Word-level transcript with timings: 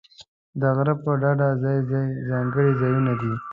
د 0.59 0.61
غره 0.75 0.95
پر 1.01 1.13
ډډه 1.21 1.49
ځای 1.63 1.79
ځای 1.89 2.07
ځانګړي 2.29 2.69
ځایونه 2.81 3.13
دي. 3.21 3.33